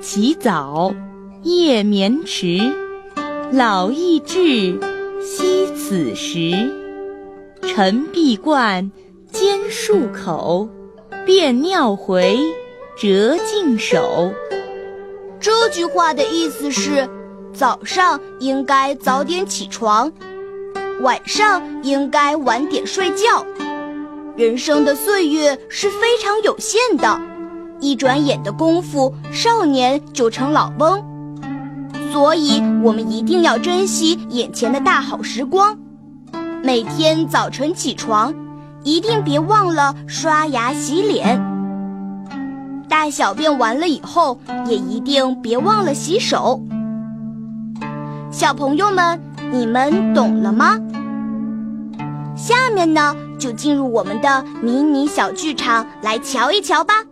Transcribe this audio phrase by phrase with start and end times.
[0.00, 0.94] 起早，
[1.42, 2.58] 夜眠迟，
[3.50, 4.78] 老易至，
[5.20, 6.70] 惜此时。
[7.62, 8.90] 晨必冠，
[9.32, 10.68] 兼漱口，
[11.26, 12.38] 便尿回，
[12.96, 14.32] 折净手。
[15.40, 17.08] 这句话的意思是，
[17.52, 20.12] 早上应该早点起床，
[21.00, 23.44] 晚上应该晚点睡觉。
[24.36, 27.20] 人生的岁月是非常有限的，
[27.80, 31.02] 一转眼的功夫，少年就成老翁。
[32.12, 35.78] 所以，我们一定要珍惜眼前的大好时光。
[36.62, 38.34] 每天早晨起床，
[38.82, 41.38] 一定别忘了刷牙洗脸；
[42.88, 46.60] 大小便完了以后，也一定别忘了洗手。
[48.30, 49.20] 小朋友们，
[49.52, 50.78] 你们懂了吗？
[52.36, 53.14] 下面呢？
[53.38, 57.04] 就进入我们的迷你小剧场来瞧一瞧吧。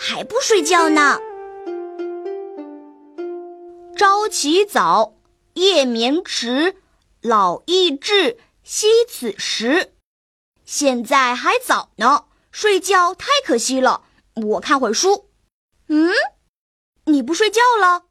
[0.00, 1.18] 还不睡觉呢。
[3.96, 5.16] 朝起早，
[5.54, 6.76] 夜眠迟，
[7.20, 9.92] 老易至，惜此时。
[10.64, 14.04] 现在还早呢，睡觉太可惜了。
[14.34, 15.28] 我看会书。
[15.88, 16.12] 嗯，
[17.06, 18.04] 你不睡觉了？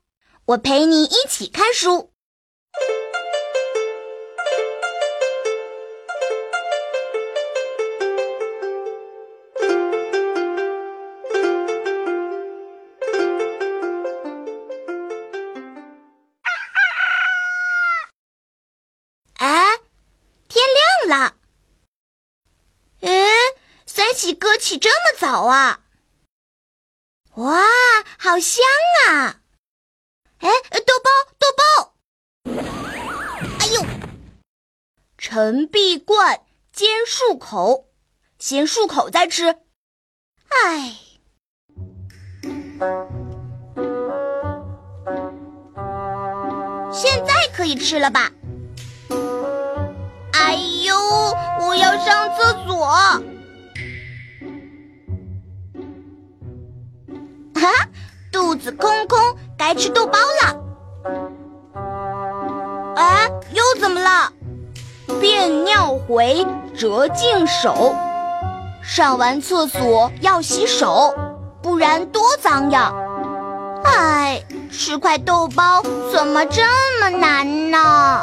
[0.47, 2.11] 我陪你一起看书。
[24.17, 25.81] 喜哥起这么早啊！
[27.35, 27.63] 哇，
[28.17, 28.63] 好香
[29.07, 29.41] 啊！
[30.39, 31.93] 哎，豆包，豆包！
[33.59, 33.85] 哎呦，
[35.19, 36.41] 陈必冠，
[36.73, 37.89] 兼漱口，
[38.39, 39.45] 先漱口再吃。
[40.49, 40.97] 哎，
[46.91, 48.31] 现在可以吃了吧？
[51.97, 52.87] 上厕所。
[58.31, 59.19] 肚子空空，
[59.57, 60.55] 该吃豆包了。
[62.95, 64.31] 哎，又怎么了？
[65.19, 66.45] 便尿回，
[66.77, 67.95] 折颈手。
[68.83, 71.13] 上完厕所要洗手，
[71.61, 72.93] 不然多脏呀！
[73.83, 75.81] 哎，吃块豆包
[76.11, 76.61] 怎么这
[77.01, 78.16] 么难呢？